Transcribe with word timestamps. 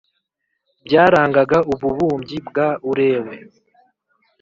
byarangaga 0.85 1.57
ububumbyi 1.73 2.37
bwa 2.47 2.67
Urewe 2.89 3.35